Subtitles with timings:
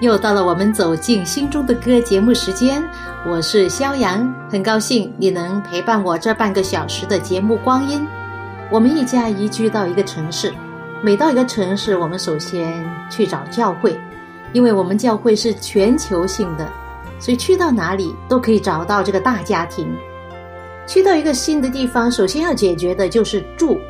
[0.00, 2.88] 又到了我们走进心中的歌节目时间，
[3.26, 8.06] 我是肖阳，很高兴你能陪伴我这半个小时的节目光阴。
[8.70, 10.54] 我们一家移居到一个城市，
[11.02, 13.98] 每到一个城市，我们首先去找教会，
[14.52, 16.68] 因为我们教会是全球性的，
[17.18, 19.92] 所以去到哪里都可以找到这个大家庭。
[20.86, 23.80] 去到一个新的地方，首先要解决的就是住，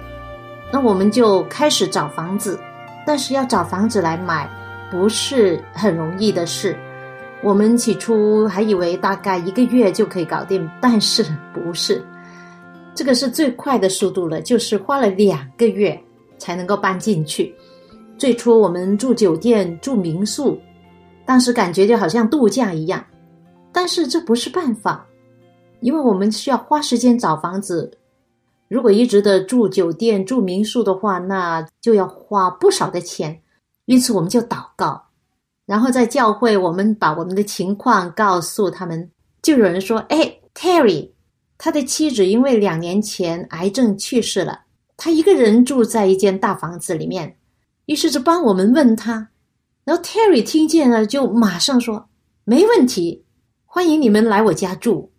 [0.73, 2.59] 那我们就开始找房子，
[3.07, 4.49] 但是要找房子来买。
[4.91, 6.77] 不是很容易的事。
[7.43, 12.05] 我们起初还以为大概一个月就可以搞定，但是不是，
[12.95, 15.97] 这个是最快的速度了，就是花了两个月
[16.37, 17.55] 才能够搬进去。
[18.17, 20.59] 最初我们住酒店、住民宿，
[21.25, 23.05] 当时感觉就好像度假一样，
[23.73, 25.07] 但是这不是办法，
[25.79, 27.89] 因为我们需要花时间找房子。
[28.67, 33.41] 如果一直的住酒店、住民宿的话，那就要花不少的钱。
[33.89, 35.03] 因此，我们就祷告，
[35.65, 39.11] 然后在教会，我们把我们的情况告诉他们。
[39.41, 41.11] 就有人说：“哎，Terry，
[41.57, 44.61] 他的妻子因为两年前癌症去世了，
[44.99, 47.39] 他一个人住在一间大房子里面。”
[47.87, 49.31] 于是就帮我们问他，
[49.85, 52.11] 然后 Terry 听见了，就马上说
[52.45, 53.25] ：“没问题，
[53.65, 55.11] 欢迎你们来我家住。”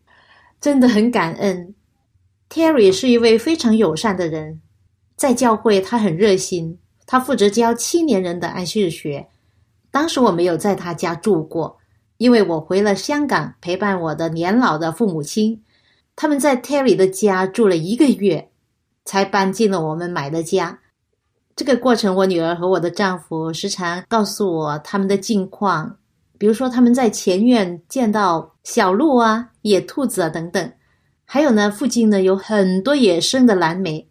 [0.62, 1.74] 真的很感恩。
[2.52, 4.62] Terry 是一位非常友善的人，
[5.16, 6.78] 在教会他很热心。
[7.12, 9.28] 他负责教青年人的安息日学。
[9.90, 11.75] 当时我没有在他家住过，
[12.18, 15.59] 因为我回了香港陪伴我的年老的父母亲。
[16.16, 18.52] 他们在 Terry 的家住了一个月，
[19.06, 20.81] 才搬进了我们买的家。
[21.56, 25.97] 这个过程，我女儿和我的丈夫时常告诉我他们的近况，
[26.38, 30.72] 比如说他们在前院见到小鹿啊、野兔子啊等等，
[31.26, 34.08] 还有呢，附近呢有很多野生的蓝莓，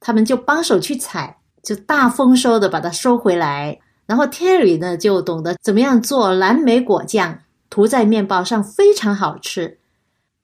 [0.00, 1.38] 他们就帮手去采。
[1.62, 7.38] 就大丰收的把它收回来，然后 Terry 呢就懂得怎么样做蓝莓果酱，
[7.70, 9.78] 涂在面包上非常好吃。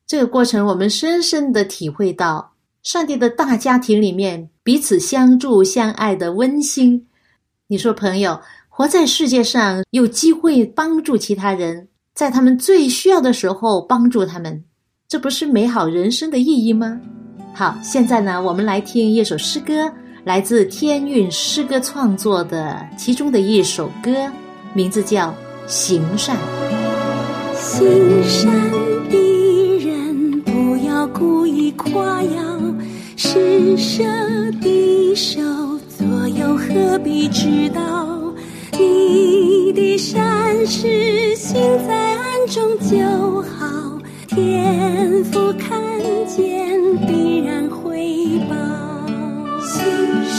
[0.06, 2.52] 这个过程我们深深的体会到，
[2.82, 7.06] 上帝的大家庭里面彼此相助相爱的温馨。
[7.66, 14.64] 你说朋友活在世界上，有机会帮助其他人，在他们最需要的时候帮助他们，
[15.08, 16.98] 这不是美好人生的意义吗？
[17.52, 19.92] 好，现在呢，我们来听一首诗歌。
[20.28, 24.30] 来自天韵诗歌创作的其中的一首歌，
[24.74, 25.30] 名字叫
[25.66, 26.36] 《行善》。
[27.54, 27.88] 行
[28.22, 28.52] 善
[29.08, 32.42] 的人不要故意夸耀，
[33.16, 34.02] 施舍
[34.60, 35.40] 的手
[35.88, 37.80] 左右何必知道？
[38.72, 41.58] 你的善事行
[41.88, 45.80] 在暗中就好，天父看
[46.26, 47.66] 见必然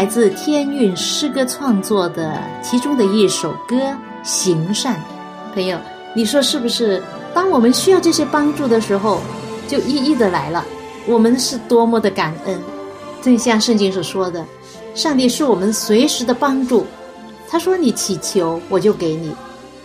[0.00, 3.76] 来自天韵诗歌创作的其中的一首歌
[4.22, 4.96] 《行善》，
[5.54, 5.78] 朋友，
[6.16, 7.02] 你说是不是？
[7.34, 9.20] 当我们需要这些帮助的时候，
[9.68, 10.64] 就一一的来了。
[11.06, 12.58] 我们是多么的感恩！
[13.20, 14.42] 正像圣经所说的，
[14.94, 16.86] 上帝是我们随时的帮助。
[17.46, 19.34] 他说：“你祈求，我就给你。”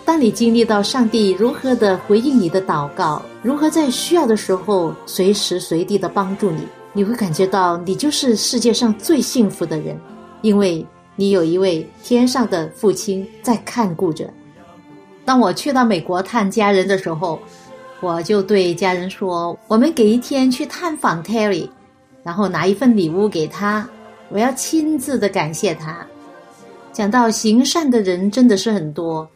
[0.05, 6.65] 当你经历到上帝如何的回应你的祷告，如何在需要的时候随时随地的帮助你，
[6.97, 9.99] 你会感觉到你就是世界上最幸福的人，
[10.41, 10.83] 因为
[11.17, 14.33] 你有一位天上的父亲在看顾着。
[15.25, 17.37] 当我去到美国探家人的时候，
[17.99, 21.67] 我就对家人说：“我们给一天去探访 Terry，
[22.23, 23.85] 然后拿一份礼物给他，
[24.29, 26.07] 我要亲自的感谢他。”
[26.93, 29.27] 讲到行善的人真的是很多，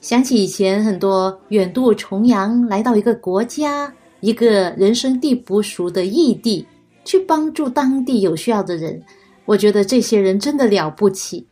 [0.00, 6.64] 想起以前很多远渡重洋来到一个国家、一个人生地不熟的异地。
[7.06, 9.00] 去帮助当地有需要的人，
[9.46, 11.46] 我觉得这些人真的了不起。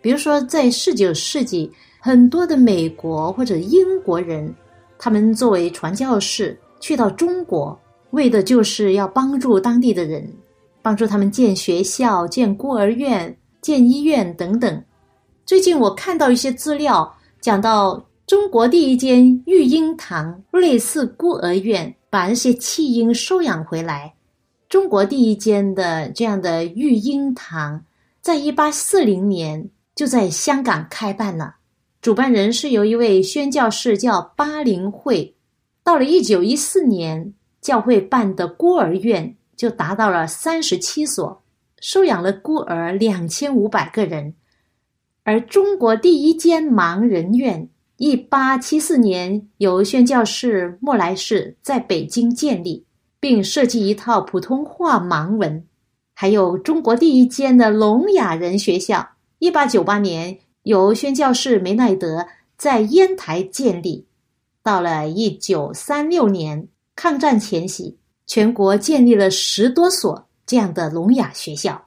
[0.00, 1.70] 比如说，在十九世纪，
[2.00, 4.52] 很多的美国或者英国人，
[4.98, 7.78] 他们作为传教士去到中国，
[8.12, 10.26] 为的就是要帮助当地的人，
[10.80, 14.82] 帮助他们建学校、建孤儿院、建医院等等。
[15.44, 24.12] 最近我看到一些资料，讲到中国第一间育婴堂类似孤儿院，把那些弃婴收养回来。
[24.72, 27.84] 中国第一间的这样的育婴堂，
[28.22, 31.56] 在一八四零年就在香港开办了。
[32.00, 35.34] 主办人是由一位宣教士叫巴林会。
[35.84, 41.42] 到了一九一四年，教会办的孤儿院就达到了三十七所，
[41.78, 44.32] 收养了孤儿两千五百个人。
[45.22, 52.86] 而中国第一间盲人院，一八七四年由宣教士莫来士在北京建立。
[53.22, 55.64] 并设计一套普通话盲文，
[56.12, 59.10] 还有中国第一间的聋哑人学校。
[59.38, 62.26] 一八九八年由宣教士梅奈德
[62.56, 64.04] 在烟台建立。
[64.60, 66.66] 到了一九三六年，
[66.96, 67.96] 抗战前夕，
[68.26, 71.80] 全国建立了十多所这样的聋哑学校。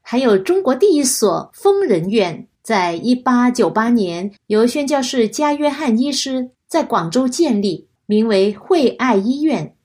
[0.00, 9.76] 还有中国第一所疯人院，在一八九八年由宣教士加约翰医师在广州建立，名为惠爱医院。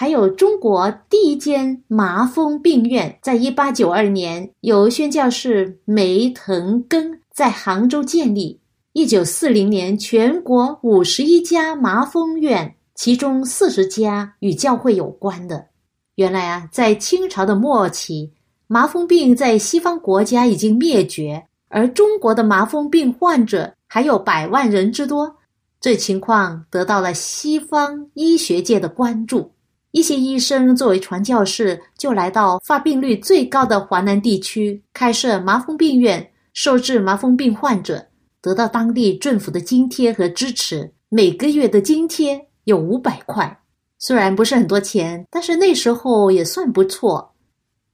[0.00, 8.60] 还有中国第一间麻风病院，在一八九二年由宣教士梅腾根在杭州建立。
[8.92, 15.66] 一九四零年，全国五十一家麻风院，其中四十家与教会有关的。
[16.14, 18.30] 原来啊，在清朝的末期，
[18.68, 25.34] 麻风病在西方国家已经灭绝，而中国的麻风病患者还有百万人之多。
[25.80, 29.50] 这情况得到了西方医学界的关注。
[29.98, 36.24] 一些医生作为传教士，就来到发病率最高的华南地区开设麻风病院，
[36.54, 38.06] 收治麻风病患者，
[38.40, 40.88] 得到当地政府的津贴和支持。
[41.08, 43.58] 每个月的津贴有五百块，
[43.98, 47.32] 虽然不是很多钱，但是那时候也算不错。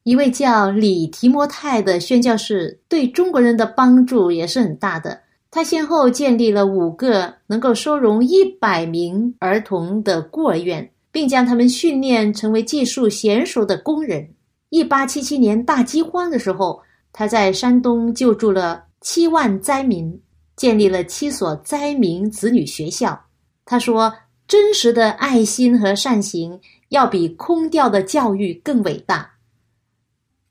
[0.03, 5.19] 一位叫李提摩太的宣教士对中国人的帮助也是很大的。
[5.51, 10.91] 他先后建立了五个能够收容一百名儿童的孤儿院。
[11.15, 14.29] 并将他们训练成为技术娴熟的工人。
[14.71, 16.83] 一八七七年大饥荒的时候，
[17.13, 20.21] 他在山东救助了七万灾民，
[20.57, 23.27] 建立了七所灾民子女学校。
[23.65, 24.13] 他说
[24.49, 29.35] ：“真实的爱心和善行，要比空调的教育更伟大。”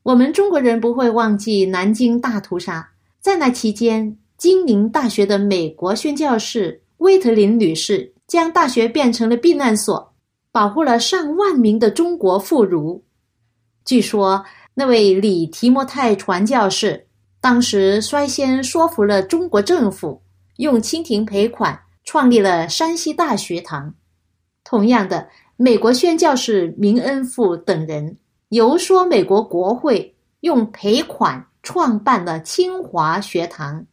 [0.03, 2.89] 我们中国人不会忘记南京大屠杀，
[3.19, 10.12] 在那期间，金陵大学的美国宣教士威特林女士将大学变成了避难所。
[10.53, 13.01] 保护了上万名的中国妇孺。
[13.83, 14.45] 据说
[14.75, 17.07] 那位李提摩太传教士
[17.41, 20.21] 当时率先说服了中国政府，
[20.57, 23.95] 用清廷赔款创立了山西大学堂。
[24.63, 28.15] 同样的，美国宣教士明恩富等人
[28.49, 33.87] 游说美国国会，用赔款创办了清华学堂，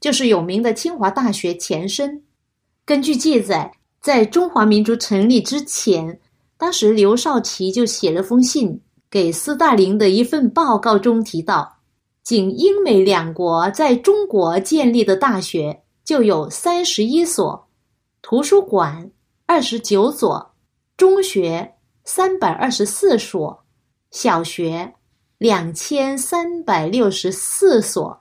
[0.00, 2.22] 就是有名的清华大学前身。
[2.86, 3.70] 根据记载。
[4.06, 6.20] 在中华民族成立之前，
[6.56, 11.78] 当时刘少奇就写了封信给斯大林的一份报告中提到，
[12.22, 17.66] 仅英美两国在中国建立的大学就有三十一所，
[18.22, 19.10] 图书馆
[19.44, 20.54] 二十九所，
[20.96, 23.64] 中学三百二十四所，
[24.12, 24.94] 小学
[25.36, 28.20] 两千三百六十四所。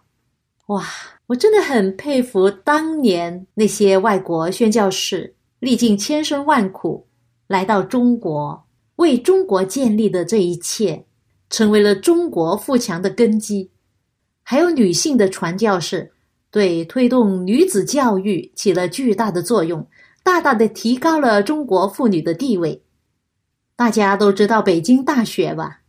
[0.65, 0.83] 哇，
[1.27, 5.34] 我真的很佩服当年那些外国宣教士。
[5.65, 7.07] 历尽千辛万苦
[7.47, 8.67] 来到中国，
[8.97, 11.03] 为中国建立的这一切，
[11.49, 13.71] 成为了中国富强的根基。
[14.43, 16.11] 还有女性的传教士，
[16.51, 19.87] 对推动女子教育起了巨大的作用，
[20.23, 22.83] 大大的提高了中国妇女的地位。
[23.75, 25.79] 大家都知道北京大学吧？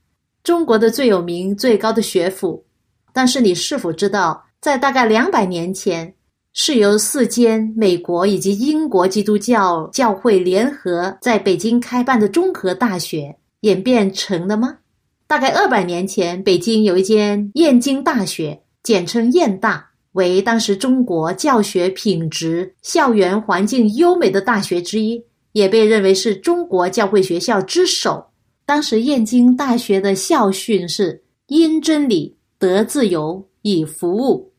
[0.42, 2.64] 中国的最有名、最高的学府。
[3.12, 6.14] 但是你是否知道，在大概两百年前？
[6.58, 14.78] 是由四间美国以及英国基督教教会联合在北京开办的综合大学演变成的吗？
[15.26, 25.22] 大概二百年前，北京有一间燕京大学，简称燕大，为当时中国教学品质、校园环境优美的大学之一，
[25.52, 28.28] 也被认为是中国教会学校之首。
[28.64, 34.50] 当时燕京大学的校训是“因真理得自由，以服务”。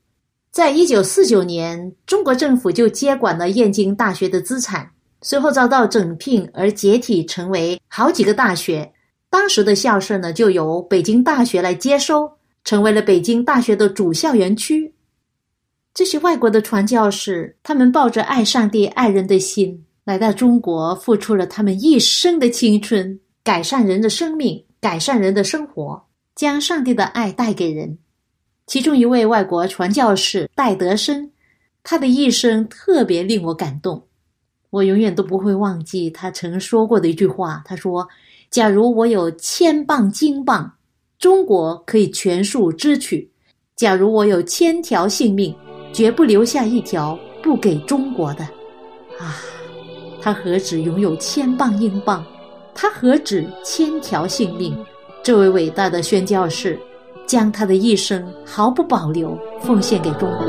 [0.51, 4.89] 在一九四九年，中国政府就接管了燕京大学的资产，
[5.21, 8.91] 随后遭到整并而解体，成为好几个大学。
[9.29, 12.31] 当时的校舍呢，就由北京大学来接收，
[12.63, 14.93] 成为了北京大学的主校园区。
[15.93, 26.03] 这些外国的传教士，他们抱着爱上帝、爱人的心，来到中国，付出了他们一生的青春，改善人的生命，改善人的生活，
[26.35, 27.97] 将上帝的爱带给人。
[28.67, 31.31] 其中一位外国传教士戴德生，
[31.81, 34.03] 他的一生特别令我感动，
[34.69, 37.63] 我永远都不会忘记他曾说过的一句话。
[37.65, 38.07] 他说。
[38.49, 40.71] 假如我有千磅金棒，
[41.19, 43.27] 中国可以全数支取；
[43.75, 45.53] 假如我有千条性命，
[45.91, 48.45] 绝不留下一条不给中国的。
[49.19, 49.35] 啊，
[50.21, 52.25] 他何止拥有千磅英镑，
[52.73, 54.73] 他何止千条性命？
[55.21, 56.79] 这位伟大的宣教士，
[57.27, 60.47] 将他的一生毫不保留奉献给中国。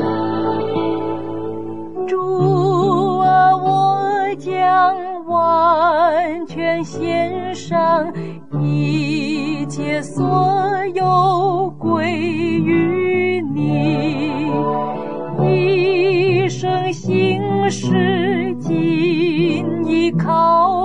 [2.07, 4.01] 主啊，我
[4.39, 4.97] 将。
[5.29, 8.11] 完全献上，
[8.63, 10.25] 一切所
[10.95, 14.51] 有归于你，
[15.45, 20.78] 一生行事尽依靠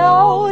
[0.00, 0.49] 你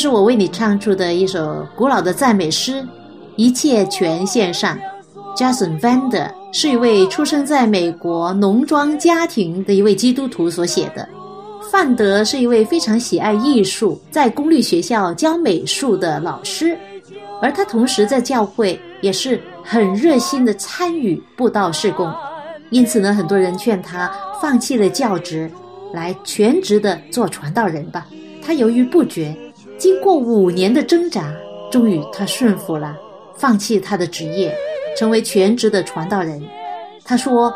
[0.00, 2.80] 是我为你唱出的一首古老的赞美诗，
[3.36, 4.74] 《一切全献上》。
[5.36, 11.06] Jason Vander 是一位出生在美国农庄家庭的一位基督徒所写的。
[11.70, 16.74] 范德是一位非常喜爱艺术，在公立学校教美术的老师。
[17.42, 22.10] 而他同时在教会也是很热心的参与布道事工，
[22.70, 25.50] 因此呢，很多人劝他放弃了教职，
[25.92, 28.06] 来全职的做传道人吧。
[28.42, 29.36] 他犹豫不决，
[29.80, 31.34] 经过五年的挣扎，
[31.70, 32.94] 终于他顺服了，
[33.34, 34.54] 放弃他的职业，
[34.94, 36.38] 成为全职的传道人。
[37.02, 37.50] 他说：“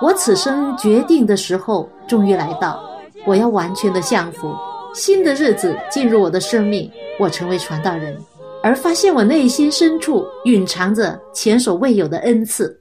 [0.00, 2.82] 我此生决定的时候终于来到，
[3.26, 4.50] 我要完全的降服，
[4.94, 8.16] 新的日子进入我的生命，我成为传道人。”
[8.62, 12.80] 而发现我内心深处蕴藏着前所未有的恩赐，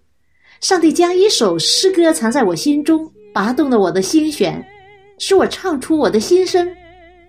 [0.62, 4.66] 上帝将一首诗歌藏在我心中，拔动了我的心弦，
[5.20, 6.66] 使我唱出我的心声。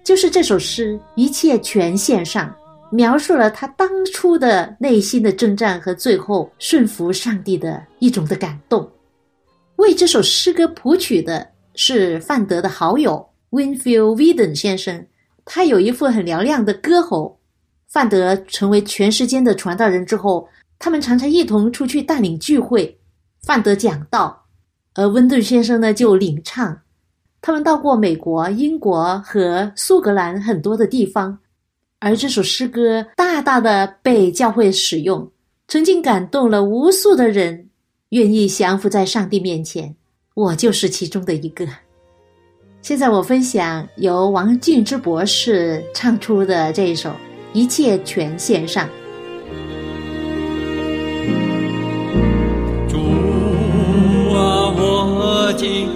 [0.09, 2.51] 就是这首诗，一切全献上，
[2.91, 8.91] 描述了他当初的内心的征战和最后顺服上帝的一种的感动。
[9.77, 15.07] 为这首诗歌谱曲的是范德的好友 Winfield Widen 先生，
[15.45, 17.39] 他有一副很嘹亮的歌喉。
[17.87, 20.49] 范德成为全世间的传道人之后，
[20.79, 22.99] 他们常常一同出去带领聚会。
[23.43, 24.47] 范德讲道，
[24.95, 26.81] 而温顿先生呢就领唱。
[27.41, 31.39] 他们到过美国、英国和苏格兰很多的地方，
[31.99, 35.31] 而这首诗歌大大的被教会使用，
[35.67, 37.69] 曾经感动了无数的人，
[38.11, 39.95] 愿意降服在上帝面前。
[40.35, 41.67] 我就是其中的一个。
[42.83, 47.13] 现在我分享由王静之博士唱出的这一首。
[47.55, 48.87] 一切全献上。
[52.87, 52.99] 主
[55.57, 55.89] 尽，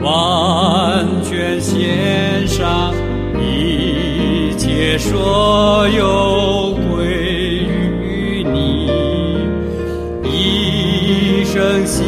[0.00, 2.94] 完全献上，
[3.40, 7.06] 一切所有归
[7.64, 8.86] 于你，
[10.22, 12.04] 一生心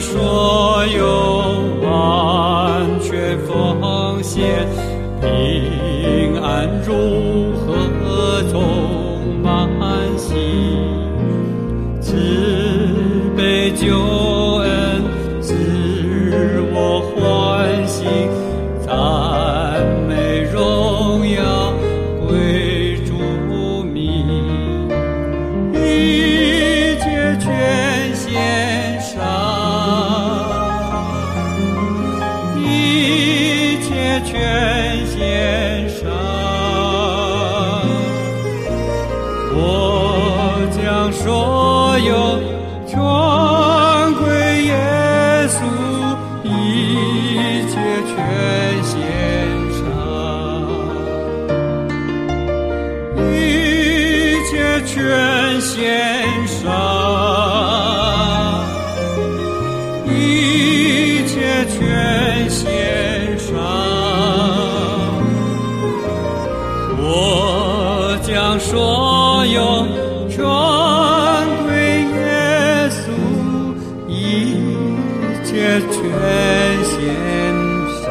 [0.00, 1.27] 所有
[55.60, 56.64] 献上，
[60.06, 63.54] 一切全献上，
[66.96, 69.86] 我将所有
[70.28, 70.44] 全
[71.64, 73.10] 归耶稣，
[74.08, 74.12] 一
[75.44, 75.98] 切全
[76.84, 76.96] 献
[78.02, 78.06] 上。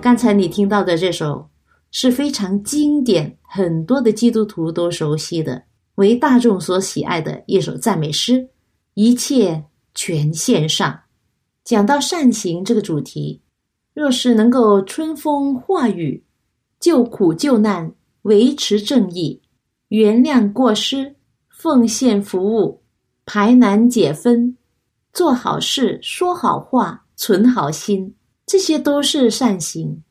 [0.00, 1.46] 刚才你听到的这首
[1.92, 5.62] 是非常经典，很多的基督徒都熟悉的，
[5.94, 8.48] 为大众所喜爱的一首赞美诗。
[8.94, 9.62] 一切
[9.94, 10.98] 全献上。
[11.64, 13.40] 讲到善行这个主题，
[13.94, 16.24] 若是能够春风化雨，
[16.80, 19.40] 救苦救难，维持正义，
[19.88, 21.14] 原谅过失，
[21.48, 22.82] 奉献服务，
[23.26, 24.56] 排难解纷，
[25.12, 28.14] 做好事，说好话，存好心，
[28.46, 30.02] 这些都是善行。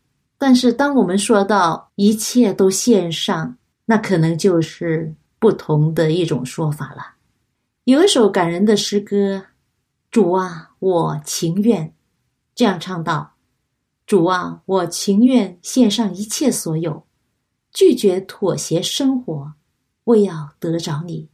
[0.43, 7.13] 但是，当我们说到一切都献上，那可能就是不同的一种说法了。
[7.83, 9.45] 有一首感人的诗歌
[10.09, 11.93] ：“主啊，我情愿。”
[12.55, 13.33] 这样唱道
[14.07, 17.05] ：“主啊，我情愿献上一切所有，
[17.71, 19.53] 拒绝妥协生活，
[20.05, 21.29] 为要得着你。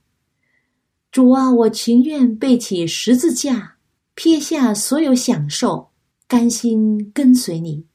[1.13, 3.77] 主啊，我情愿背起十字架，
[4.15, 5.91] 撇下所有享受，
[6.27, 7.85] 甘心跟随你。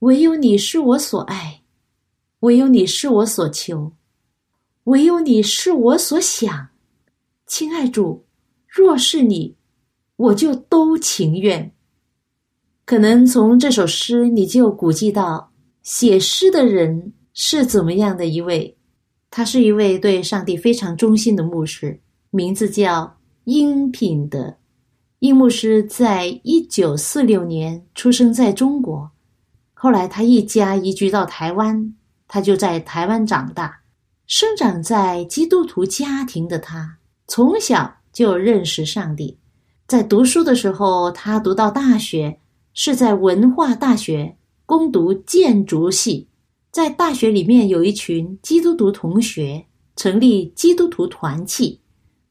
[0.00, 1.60] 唯有你是我所爱，
[2.40, 3.92] 唯有你是我所求，
[4.84, 6.68] 唯有你是我所想。
[7.46, 8.24] 亲爱主，
[8.66, 9.54] 若是你，
[10.16, 11.70] 我就都情愿。
[12.86, 18.74] 可能从这首诗，你就估计到写诗的人是怎么样的一位。
[19.28, 24.56] 他是一位对上帝非常忠心的牧师，名字叫殷品德。
[25.18, 29.10] 殷牧师在一九四六年出生在中国，
[29.82, 31.94] 后来他一家移居到台湾，
[32.28, 33.80] 他就在台湾长大。
[34.26, 39.38] 生长在基督徒家庭的他，从小就认识上帝。
[39.86, 42.38] 在读书的时候，他读到大学
[42.74, 46.28] 是在文化大学攻读建筑系。
[46.70, 49.64] 在大学里面有一群基督徒同学
[49.96, 51.80] 成立基督徒团契，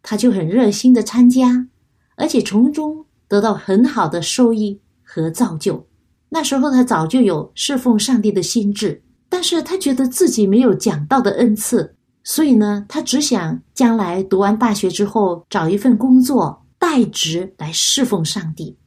[0.03, 1.67] 他就很热心的参加，
[2.15, 5.88] 而且从中得到很好的收益和造就。
[6.29, 18.77] 那时候他早就有侍奉上帝的心智，但是他觉得自己没有讲道的恩赐，所以呢，他只想将来读完大学之后找一份工作代职来侍奉上帝。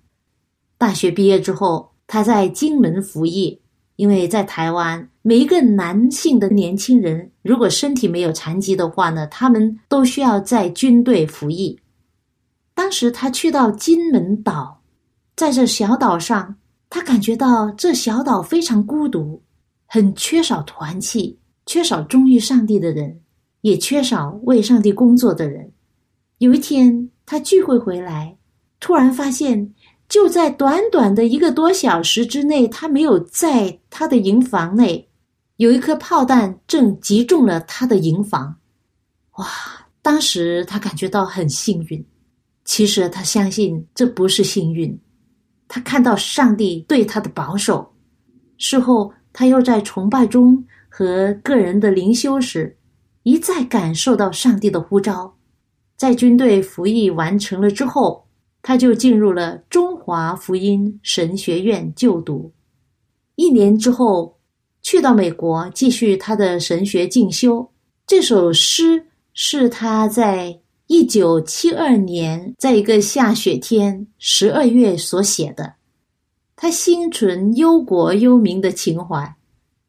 [0.79, 3.61] 大学毕业之后，他在金门服役。
[3.97, 11.79] 因为在台湾，每一个男性的年轻人，如果身体没有残疾的话呢，他们都需要在军队服役。
[12.75, 14.81] 当时他去到金门岛，
[15.37, 16.57] 在这小岛上，
[16.95, 19.43] 他感觉到这小岛非常孤独，
[19.87, 23.19] 很缺少团契，缺少忠于上帝的人，
[23.63, 25.73] 也缺少为上帝工作的人。
[26.37, 28.37] 有一天，他聚会回来，
[28.79, 29.73] 突然发现，
[30.07, 35.09] 就在短短的一个多小时之内，他没有在他的营房内，
[35.57, 38.55] 有一颗炮弹正击中了他的营房。
[39.39, 39.47] 哇！
[40.03, 42.05] 当时他感觉到很幸运，
[42.67, 45.01] 其实他相信这不是幸运。
[45.75, 47.95] 他看到上帝对他的保守。
[48.59, 52.77] 事后，他又在崇拜中和个人的灵修时，
[53.23, 55.35] 一再感受到上帝的呼召。
[55.97, 58.29] 在军队服役完成了之后，
[58.61, 62.53] 他就进入了中华福音神学院就读。
[63.37, 64.39] 一年之后，
[64.83, 67.67] 去到美国继续他的神学进修。
[68.07, 70.62] 这首诗是他在。
[70.93, 75.77] 一九七二年，在一个下雪天，十二月所写的，
[76.55, 79.35] 他心存忧国忧民的情怀。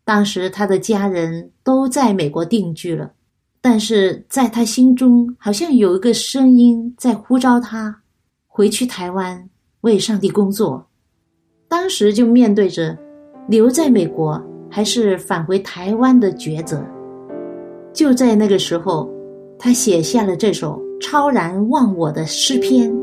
[0.05, 3.11] 当时他的家人都在美国定居了，
[3.59, 8.01] 但是在他心中，好像有一个声音在呼召他
[8.47, 9.49] 回去台湾
[9.81, 10.87] 为上帝工作。
[11.67, 12.97] 当时就面对着
[13.49, 16.81] 留在美国还是返回台湾的抉择。
[17.91, 19.09] 就在那个时候，
[19.59, 20.81] 他写下了这首。
[21.03, 23.02] 超然忘我的诗篇。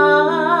[0.00, 0.59] 所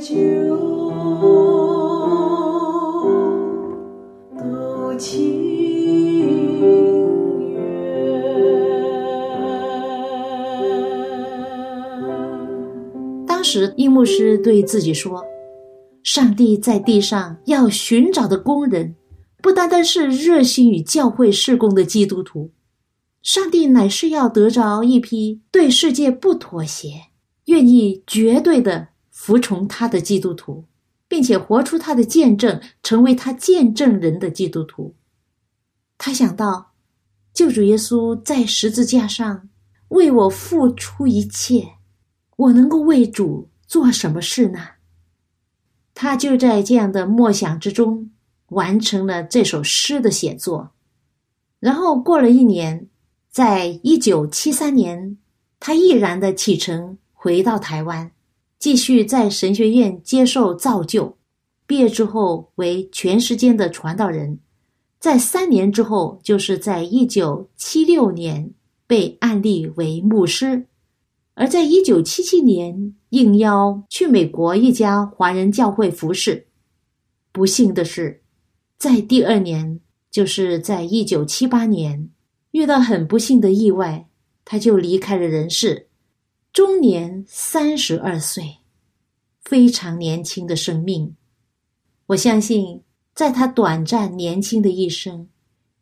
[0.00, 0.08] 当
[13.44, 15.22] 时，伊牧师对自己说
[16.02, 18.96] ：“上帝在地上要寻找的工人，
[19.42, 22.50] 不单单是热心于教会事工的基督徒，
[23.22, 26.88] 上帝乃是要得着一批对世界不妥协、
[27.46, 28.88] 愿意绝对的
[29.22, 30.64] 服从他的基督徒，
[31.06, 34.94] 并且活出他的见证，成为他见证人的基督徒。”
[35.98, 36.72] 他想到，
[37.34, 39.50] 救主耶稣在十字架上
[39.88, 41.68] 为我付出一切。
[42.36, 44.58] 我能够为主做什么事呢？
[45.92, 48.10] 他就在这样的默想之中
[48.46, 50.70] 完成了这首诗的写作。
[51.58, 52.88] 然后过了一年，
[53.28, 55.18] 在一九七三年，
[55.58, 58.10] 他毅然的启程回到台湾，
[58.60, 61.16] 继续在神学院接受造就。
[61.66, 64.38] 毕业之后为全时间的传道人，
[64.98, 68.52] 在三年之后，就是在一九七六年
[68.86, 70.66] 被案例为牧师。
[71.34, 76.46] 而在一九七七年，应邀去美国一家华人教会服侍。
[77.32, 78.20] 不幸的是，
[78.76, 82.10] 在第二年，就是在一九七八年，
[82.50, 84.08] 遇到很不幸的意外，
[84.44, 85.86] 他就离开了人世，
[86.52, 88.58] 终年三十二岁，
[89.44, 91.14] 非常年轻的生命。
[92.06, 92.82] 我相信，
[93.14, 95.28] 在他短暂年轻的一生，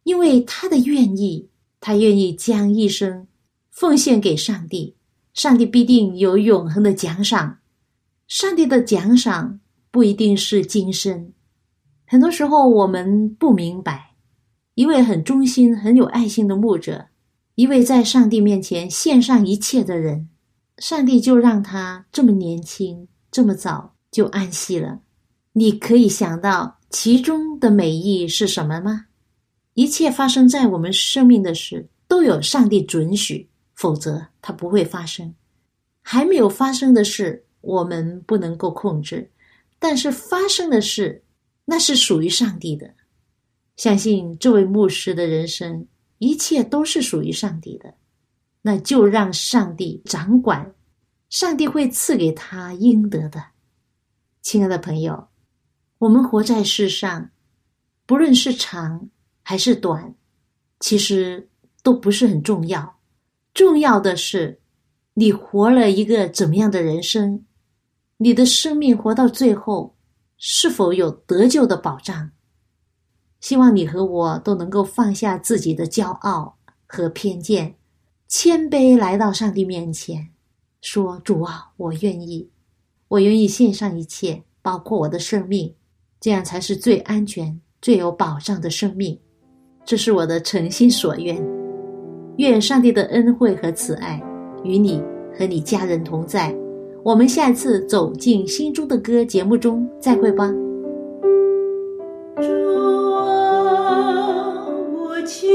[0.02, 1.48] 因为他的愿意，
[1.80, 3.26] 他愿意将一生
[3.70, 4.94] 奉献给上帝。
[5.32, 7.60] 上帝必定有永恒的奖赏，
[8.26, 11.32] 上帝的奖赏不一定是今生，
[12.06, 14.14] 很多时候我们不明白，
[14.74, 17.06] 一位很忠心、很有爱心的牧者，
[17.54, 20.28] 一位在上帝面前献上一切的人，
[20.78, 25.00] 上帝就让他这么年轻、这么早就安息了。
[25.52, 29.06] 你可以想到其中的美意是什么吗？
[29.74, 35.34] 一切发生在我们生命的事，都有上帝准许，否则它不会发生。
[36.02, 37.44] 还没有发生的事。
[37.60, 39.28] 我们不能够控制，
[39.80, 41.24] 但是发生的事，
[41.64, 42.88] 那是属于上帝的。
[43.76, 45.84] 相信这位牧师的人生，
[46.18, 47.92] 一切都是属于上帝的，
[48.62, 50.74] 那就让上帝掌管，
[51.30, 53.42] 上帝会赐给他应得的。
[54.42, 55.28] 亲爱的朋友，
[55.98, 57.30] 我们活在世上，
[58.06, 59.08] 不论是长
[59.42, 60.14] 还是短，
[60.80, 61.48] 其实
[61.82, 62.98] 都不是很重要，
[63.54, 64.60] 重要的是
[65.14, 67.44] 你活了一个怎么样的人生。
[68.16, 69.96] 你的生命活到最后，
[70.36, 72.30] 是否有得救的保障？
[73.40, 77.76] 希望你和我都能够放下自己的骄傲和偏见，
[78.28, 80.28] 谦卑来到上帝面前，
[80.82, 82.50] 说：“主啊，我愿意，
[83.08, 85.74] 我愿意献上一切，包括我的生命，
[86.20, 89.18] 这样才是最安全、最有保障的生命。”
[89.82, 91.42] 这是我的诚心所愿。
[92.36, 94.22] 愿上帝的恩惠和慈爱
[94.62, 95.02] 与你
[95.38, 96.54] 和你家人同在。
[97.02, 100.52] 我们下次走进心中的歌节目中再会吧。
[102.36, 102.44] 主
[103.14, 105.48] 啊，我情